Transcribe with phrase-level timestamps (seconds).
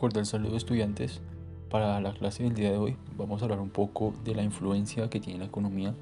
[0.00, 1.20] Cordial saludo estudiantes.
[1.68, 5.10] Para la clase del día de hoy vamos a hablar un poco de la influencia
[5.10, 5.94] que tiene la economía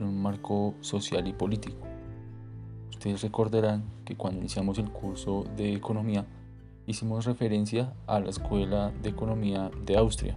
[0.00, 1.76] en un marco social y político.
[2.88, 6.24] Ustedes recordarán que cuando iniciamos el curso de economía
[6.86, 10.34] hicimos referencia a la Escuela de Economía de Austria.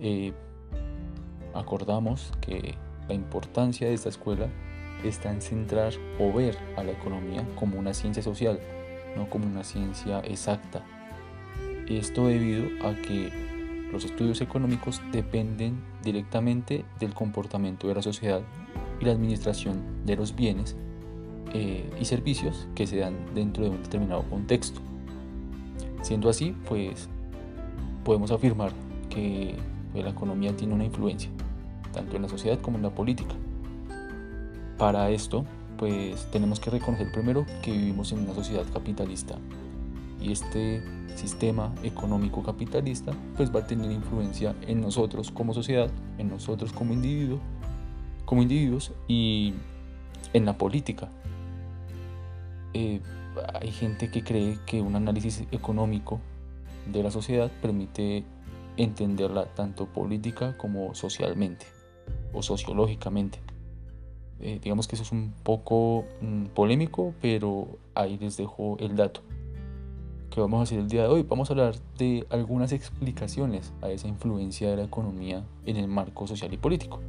[0.00, 0.32] Eh,
[1.54, 2.74] acordamos que
[3.06, 4.48] la importancia de esta escuela
[5.04, 8.58] está en centrar o ver a la economía como una ciencia social,
[9.16, 10.82] no como una ciencia exacta.
[11.88, 13.30] Esto debido a que
[13.92, 18.40] los estudios económicos dependen directamente del comportamiento de la sociedad
[19.00, 20.76] y la administración de los bienes
[21.54, 24.80] eh, y servicios que se dan dentro de un determinado contexto.
[26.02, 27.08] Siendo así, pues
[28.04, 28.72] podemos afirmar
[29.08, 29.54] que
[29.92, 31.30] pues, la economía tiene una influencia
[31.92, 33.34] tanto en la sociedad como en la política.
[34.76, 35.46] Para esto,
[35.78, 39.38] pues tenemos que reconocer primero que vivimos en una sociedad capitalista
[40.20, 40.82] y este
[41.14, 46.92] sistema económico capitalista pues va a tener influencia en nosotros como sociedad, en nosotros como
[46.92, 47.40] individuo,
[48.24, 49.54] como individuos y
[50.32, 51.08] en la política.
[52.74, 53.00] Eh,
[53.60, 56.20] hay gente que cree que un análisis económico
[56.92, 58.24] de la sociedad permite
[58.76, 61.66] entenderla tanto política como socialmente
[62.32, 63.40] o sociológicamente.
[64.38, 69.22] Eh, digamos que eso es un poco mm, polémico, pero ahí les dejo el dato
[70.36, 71.22] que vamos a hacer el día de hoy.
[71.22, 76.26] Vamos a hablar de algunas explicaciones a esa influencia de la economía en el marco
[76.26, 77.00] social y político.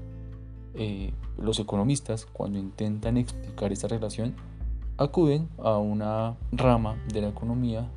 [0.75, 4.33] Eh, los economistas, cuando intentan explicar esta relación,
[4.98, 7.92] acuden a una rama de la economía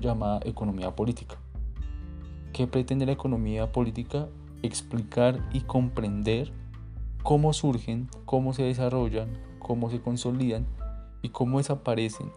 [0.00, 1.36] llamada economía política.
[2.54, 4.28] ¿Qué pretende la economía política?
[4.62, 6.54] Explicar y comprender
[7.22, 10.66] cómo surgen, cómo se desarrollan, cómo se consolidan
[11.20, 12.30] y cómo desaparecen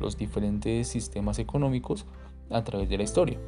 [0.00, 2.06] los diferentes sistemas económicos
[2.50, 3.38] a través de la historia.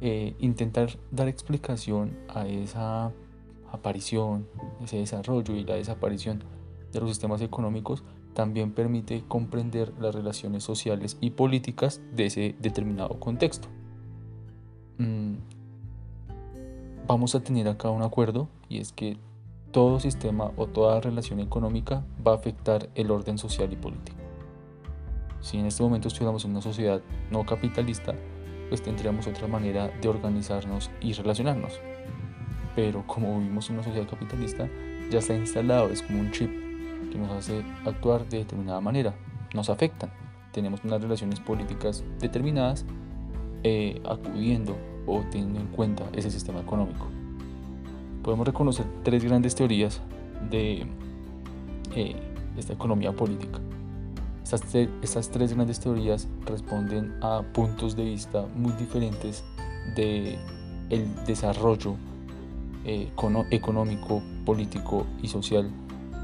[0.00, 3.12] Eh, intentar dar explicación a esa
[3.70, 4.46] aparición,
[4.82, 6.42] ese desarrollo y la desaparición
[6.92, 8.02] de los sistemas económicos
[8.34, 13.68] también permite comprender las relaciones sociales y políticas de ese determinado contexto.
[14.98, 15.34] Mm,
[17.06, 19.18] vamos a tener acá un acuerdo y es que
[19.70, 24.21] todo sistema o toda relación económica va a afectar el orden social y político.
[25.42, 28.14] Si en este momento estuviéramos en una sociedad no capitalista,
[28.68, 31.78] pues tendríamos otra manera de organizarnos y relacionarnos.
[32.74, 34.68] Pero como vivimos en una sociedad capitalista,
[35.10, 36.50] ya está instalado, es como un chip
[37.10, 39.14] que nos hace actuar de determinada manera,
[39.52, 40.10] nos afectan.
[40.52, 42.86] Tenemos unas relaciones políticas determinadas
[43.64, 44.76] eh, acudiendo
[45.06, 47.08] o teniendo en cuenta ese sistema económico.
[48.22, 50.00] Podemos reconocer tres grandes teorías
[50.50, 50.86] de
[51.94, 52.16] eh,
[52.56, 53.60] esta economía política.
[54.52, 59.44] Estas, tres grandes teorías responden a puntos de vista muy diferentes
[59.96, 60.38] de
[60.90, 61.96] el desarrollo
[62.84, 63.10] eh,
[63.50, 65.70] económico, político y social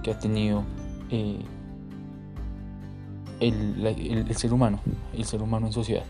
[0.03, 0.62] que ha tenido
[1.11, 1.41] eh,
[3.41, 4.81] el, ser humano,
[5.15, 6.05] el ser humano en sociedad.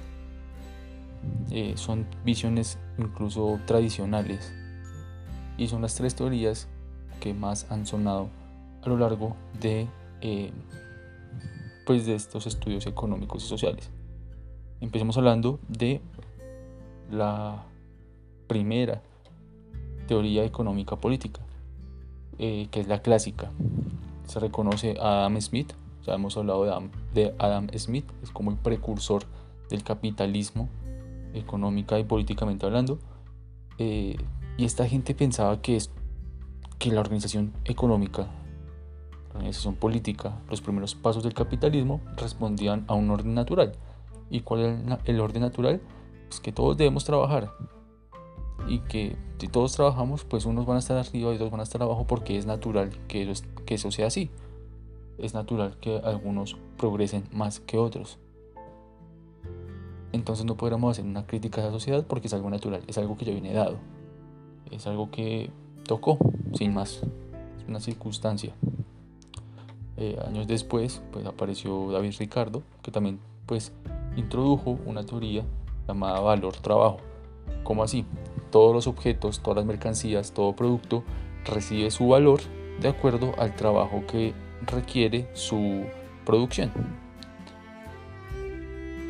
[1.52, 4.52] Eh, son visiones incluso tradicionales
[5.56, 6.66] y son las tres teorías
[7.20, 8.28] que más han sonado
[8.82, 9.86] a lo largo de
[11.88, 13.88] pues, de estos estudios económicos y sociales.
[14.82, 16.03] Empecemos hablando de
[17.10, 17.65] la
[18.47, 19.00] primera
[20.06, 21.41] teoría económica política,
[22.38, 23.50] eh, que es la clásica.
[24.26, 25.72] Se reconoce a Adam Smith,
[26.06, 29.25] ya hemos hablado de Adam, de Adam Smith, es como el precursor
[29.70, 30.69] del capitalismo
[31.32, 32.99] económica y políticamente hablando.
[33.78, 34.19] Eh,
[34.59, 35.91] y esta gente pensaba que, es,
[36.78, 38.28] que la organización económica
[39.34, 43.72] organización política, los primeros pasos del capitalismo respondían a un orden natural.
[44.30, 45.80] ¿Y cuál es el orden natural?
[46.28, 47.52] Pues que todos debemos trabajar.
[48.68, 51.62] Y que si todos trabajamos, pues unos van a estar arriba y otros van a
[51.62, 54.30] estar abajo porque es natural que eso, que eso sea así.
[55.16, 58.19] Es natural que algunos progresen más que otros.
[60.12, 63.16] Entonces no podríamos hacer una crítica a la sociedad porque es algo natural, es algo
[63.16, 63.78] que ya viene dado.
[64.70, 65.50] Es algo que
[65.86, 66.19] tocó,
[66.54, 67.02] sin más.
[67.58, 68.54] Es una circunstancia.
[70.00, 73.72] Eh, años después pues apareció David Ricardo que también pues
[74.16, 75.44] introdujo una teoría
[75.88, 76.98] llamada valor trabajo.
[77.64, 78.06] Como así
[78.52, 81.02] todos los objetos todas las mercancías todo producto
[81.44, 82.40] recibe su valor
[82.80, 84.34] de acuerdo al trabajo que
[84.66, 85.82] requiere su
[86.24, 86.70] producción.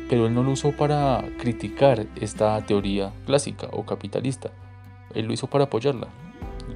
[0.09, 4.49] Pero él no lo usó para criticar esta teoría clásica o capitalista.
[5.13, 6.07] Él lo hizo para apoyarla.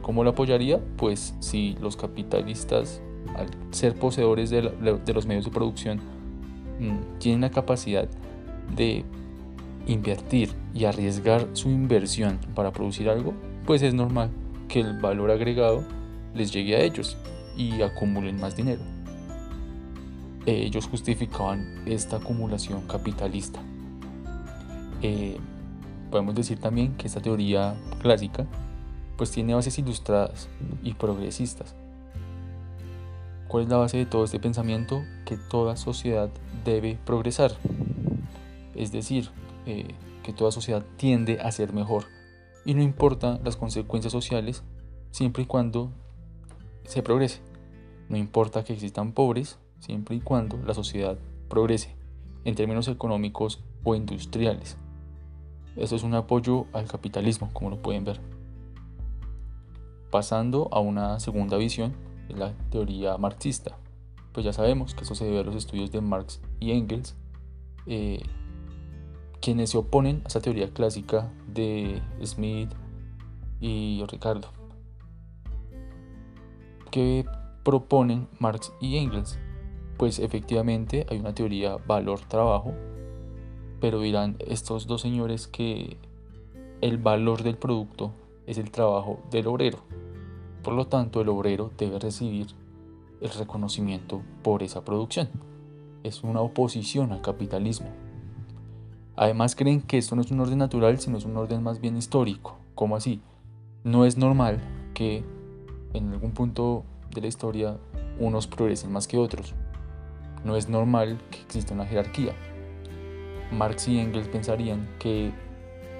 [0.04, 0.80] ¿Cómo la apoyaría?
[0.98, 3.01] Pues si los capitalistas
[3.36, 6.00] al ser poseedores de, los medios de producción,
[6.80, 8.08] mm, tienen la capacidad
[8.76, 9.04] de
[9.88, 13.34] invertir y arriesgar su inversión para producir algo,
[13.66, 14.30] pues es normal
[14.68, 15.84] que el valor agregado
[16.34, 17.18] les llegue a ellos
[17.56, 18.82] y acumulen más dinero.
[20.46, 23.62] Ellos justificaban esta acumulación capitalista.
[25.02, 25.38] Eh,
[26.12, 28.46] podemos decir también que esta teoría clásica
[29.18, 30.50] pues tiene bases ilustradas
[30.84, 31.76] y progresistas.
[33.54, 35.06] ¿Cuál es la base de todo este pensamiento?
[35.26, 36.32] Que toda sociedad
[36.66, 37.52] debe progresar.
[38.74, 39.30] Es decir,
[39.68, 42.06] eh, que toda sociedad tiende a ser mejor.
[42.66, 44.64] Y no importa las consecuencias sociales,
[45.12, 45.92] siempre y cuando
[46.86, 47.42] se progrese.
[48.10, 51.96] No importa que existan pobres, siempre y cuando la sociedad progrese,
[52.46, 54.78] en términos económicos o industriales.
[55.76, 58.20] Eso es un apoyo al capitalismo, como lo pueden ver.
[60.10, 61.94] Pasando a una segunda visión,
[62.30, 63.78] la teoría marxista.
[64.31, 67.16] Pues ya sabemos que eso se debe a los estudios de Marx y Engels,
[67.86, 68.22] eh,
[69.42, 72.72] quienes se oponen a esa teoría clásica de Smith
[73.60, 74.48] y Ricardo.
[76.92, 77.25] ¿Qué
[77.64, 79.40] proponen Marx y Engels?
[79.98, 82.74] Pues efectivamente hay una teoría valor-trabajo,
[83.80, 85.98] pero dirán estos dos señores que
[86.81, 88.14] el valor del producto
[88.46, 89.80] es el trabajo del obrero.
[90.63, 92.48] Por lo tanto, el obrero debe recibir
[93.19, 95.30] el reconocimiento por esa producción.
[96.04, 97.89] Es una oposición al capitalismo.
[99.15, 101.98] Además creen que esto no es un orden natural, sino es un orden más bien
[101.98, 102.57] histórico.
[102.75, 103.21] ¿Cómo así?
[103.83, 104.60] No es normal
[104.94, 105.24] que
[105.94, 107.77] en algún punto de la historia
[108.19, 109.54] unos progresen más que otros.
[110.45, 112.33] No es normal que exista una jerarquía.
[113.51, 115.31] Marx y Engels pensarían que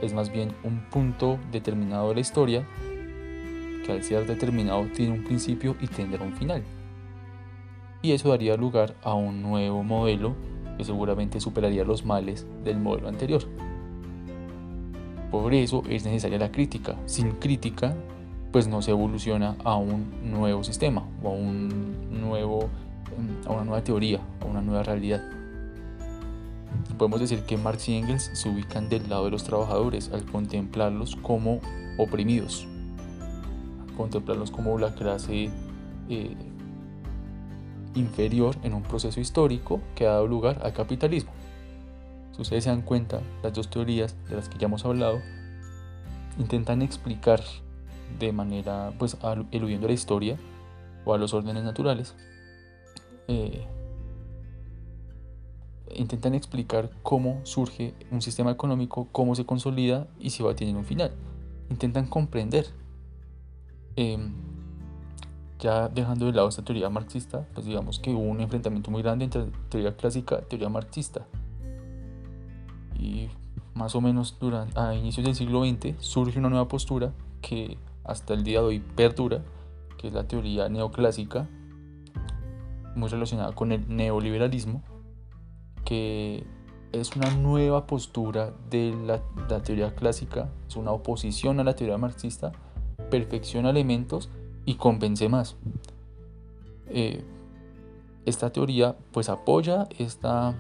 [0.02, 2.66] es más bien un punto determinado de la historia
[3.84, 6.64] que al ser determinado tiene un principio y tendrá un final.
[8.02, 10.36] Y eso daría lugar a un nuevo modelo
[10.78, 13.44] que seguramente superaría los males del modelo anterior.
[15.32, 16.96] Por eso es necesaria la crítica.
[17.06, 17.96] Sin crítica,
[18.52, 22.70] pues no se evoluciona a un nuevo sistema o a, un nuevo,
[23.46, 25.22] a una nueva teoría, a una nueva realidad.
[26.98, 31.16] Podemos decir que Marx y Engels se ubican del lado de los trabajadores al contemplarlos
[31.16, 31.60] como
[31.98, 32.68] oprimidos
[33.96, 35.50] contemplarlos como la clase
[36.10, 36.36] eh,
[37.96, 41.32] inferior en un proceso histórico que ha dado lugar al capitalismo.
[42.32, 45.22] Si ustedes se dan cuenta, las dos teorías de las que ya hemos hablado
[46.38, 47.42] intentan explicar
[48.20, 49.18] de manera, pues,
[49.52, 50.38] eludiendo la historia
[51.06, 52.16] o a los órdenes naturales,
[53.28, 53.66] eh,
[55.96, 60.76] intentan explicar cómo surge un sistema económico, cómo se consolida y si va a tener
[60.76, 61.12] un final.
[61.70, 62.68] Intentan comprender
[63.96, 64.34] Em,
[65.60, 69.26] ya dejando de lado esta teoría marxista, pues digamos que hubo un enfrentamiento muy grande
[69.26, 71.26] entre teoría clásica y teoría marxista.
[73.00, 73.30] Y
[73.74, 78.34] más o menos durante, a inicios del siglo XX surge una nueva postura que hasta
[78.34, 79.42] el día de hoy perdura,
[79.98, 81.48] que es la teoría neoclásica,
[82.96, 84.84] muy relacionada con el neoliberalismo,
[85.86, 86.46] que
[86.92, 91.98] es una nueva postura de la, la teoría clásica, es una oposición a la teoría
[91.98, 92.52] marxista,
[93.10, 94.30] perfecciona elementos
[94.66, 95.56] y convence más.
[96.88, 97.24] Eh,
[98.26, 100.56] esta teoría pues apoya esta,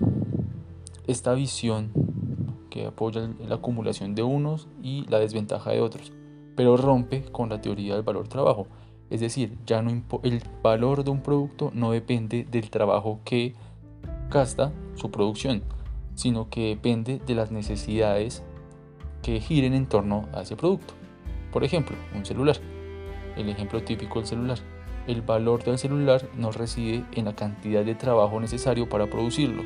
[1.07, 1.91] esta visión
[2.69, 6.11] que apoya la acumulación de unos y la desventaja de otros,
[6.55, 8.67] pero rompe con la teoría del valor trabajo.
[9.09, 9.91] Es decir, ya no
[10.23, 13.53] el valor de un producto no depende del trabajo que
[14.29, 15.61] gasta su producción,
[16.15, 18.43] sino que depende de las necesidades
[19.21, 20.95] que giren en torno a ese producto.
[21.53, 22.57] Por ejemplo, un celular.
[23.37, 24.57] El ejemplo típico del celular.
[25.05, 29.61] El valor del celular no reside en la cantidad de trabajo necesario para producirlo,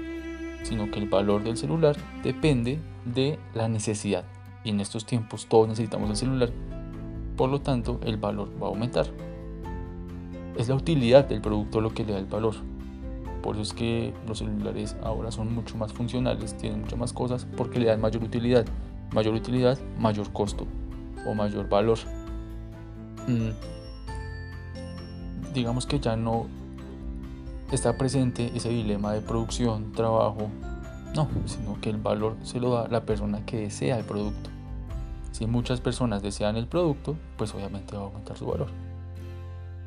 [0.63, 4.25] sino que el valor del celular depende de la necesidad.
[4.65, 6.49] Y en estos tiempos todos necesitamos el celular.
[7.37, 9.05] Por lo tanto, el valor va a aumentar.
[10.57, 12.55] Es la utilidad del producto lo que le da el valor.
[13.41, 17.47] Por eso es que los celulares ahora son mucho más funcionales, tienen muchas más cosas
[17.55, 18.65] porque le dan mayor utilidad.
[19.13, 20.67] Mayor utilidad, mayor costo
[21.25, 21.97] o mayor valor.
[23.27, 23.51] Mm.
[25.53, 26.45] Digamos que ya no
[27.71, 30.49] está presente ese dilema de producción, trabajo,
[31.15, 34.49] no, sino que el valor se lo da la persona que desea el producto.
[35.31, 38.69] Si muchas personas desean el producto, pues obviamente va a aumentar su valor.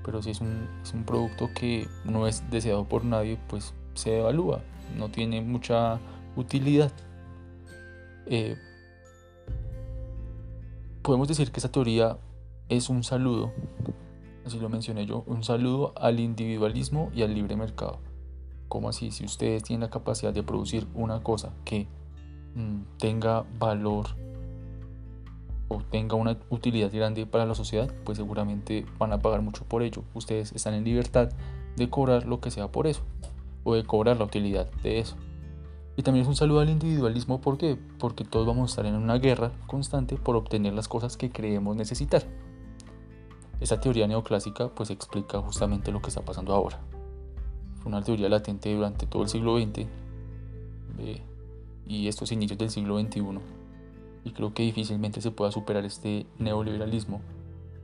[0.04, 4.18] Pero si es un, es un producto que no es deseado por nadie, pues se
[4.18, 4.60] evalúa,
[4.96, 5.98] no tiene mucha
[6.36, 6.92] utilidad.
[8.26, 8.56] Eh,
[11.02, 12.18] podemos decir que esta teoría
[12.68, 13.52] es un saludo,
[14.46, 17.98] así lo mencioné yo, un saludo al individualismo y al libre mercado.
[18.68, 19.10] ¿Cómo así?
[19.10, 21.88] Si ustedes tienen la capacidad de producir una cosa que
[22.54, 24.06] mm, tenga valor
[25.66, 29.82] o tenga una utilidad grande para la sociedad, pues seguramente van a pagar mucho por
[29.82, 30.04] ello.
[30.14, 31.30] Ustedes están en libertad
[31.76, 33.02] de cobrar lo que sea por eso
[33.64, 35.16] o de cobrar la utilidad de eso.
[35.96, 37.76] Y también es un saludo al individualismo, ¿por qué?
[37.98, 41.76] Porque todos vamos a estar en una guerra constante por obtener las cosas que creemos
[41.76, 42.24] necesitar.
[43.60, 46.80] Esa teoría neoclásica pues explica justamente lo que está pasando ahora.
[47.76, 49.86] Fue una teoría latente durante todo el siglo XX
[50.98, 51.22] eh,
[51.86, 53.40] y estos inicios del siglo XXI
[54.24, 57.20] y creo que difícilmente se pueda superar este neoliberalismo,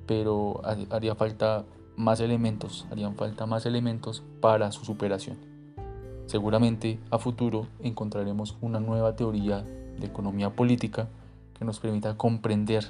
[0.06, 0.60] pero
[0.90, 1.64] haría falta
[1.96, 5.55] más elementos, harían falta más elementos para su superación.
[6.26, 11.08] Seguramente a futuro encontraremos una nueva teoría de economía política
[11.56, 12.84] que nos permita comprender,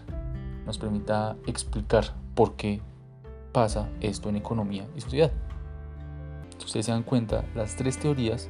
[0.64, 2.80] nos permita explicar por qué
[3.52, 5.30] pasa esto en economía y sociedad.
[6.56, 8.48] Si ustedes se dan cuenta, las tres teorías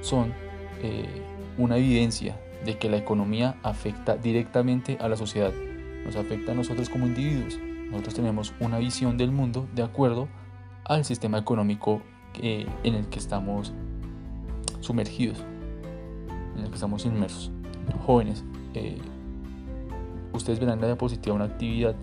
[0.00, 0.32] son
[0.80, 1.22] eh,
[1.58, 5.52] una evidencia de que la economía afecta directamente a la sociedad,
[6.04, 7.58] nos afecta a nosotros como individuos.
[7.90, 10.28] Nosotros tenemos una visión del mundo de acuerdo
[10.84, 12.00] al sistema económico
[12.34, 13.72] en el que estamos
[14.90, 15.38] sumergidos,
[16.56, 17.52] en el que estamos inmersos.
[18.04, 18.42] Jóvenes,
[18.74, 18.98] eh,
[20.32, 21.94] ustedes verán en la diapositiva una actividad,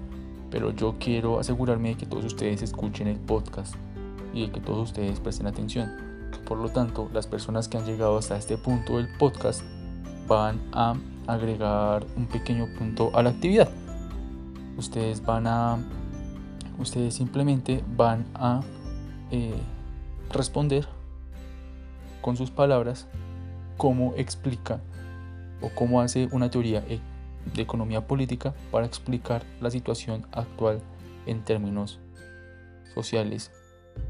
[0.50, 3.76] pero yo quiero asegurarme de que todos ustedes escuchen el podcast
[4.34, 5.92] y de que todos ustedes presten atención.
[6.48, 9.64] Por lo tanto, las personas que han llegado hasta este punto del podcast
[10.30, 10.96] van a
[11.28, 13.68] agregar un pequeño punto a la actividad.
[14.78, 15.78] Ustedes van a,
[16.80, 18.62] ustedes simplemente van a
[19.32, 19.60] eh,
[20.32, 20.88] responder
[22.28, 23.08] con sus palabras
[23.78, 24.82] cómo explica
[25.62, 27.00] o cómo hace una teoría e,
[27.56, 30.82] de economía política para explicar la situación actual
[31.26, 32.02] en términos
[32.94, 33.54] sociales,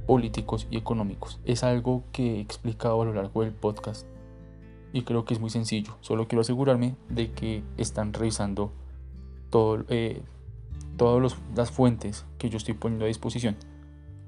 [0.07, 1.39] políticos y económicos.
[1.45, 4.07] Es algo que he explicado a lo largo del podcast
[4.93, 5.95] y creo que es muy sencillo.
[6.01, 8.71] Solo quiero asegurarme de que están revisando
[9.51, 10.23] todo, eh,
[10.97, 13.55] todas las fuentes que yo estoy poniendo a disposición.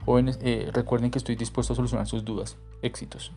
[0.05, 2.55] Jóvenes, eh, recuerden que estoy dispuesto a solucionar sus dudas.
[2.83, 3.31] Éxitos.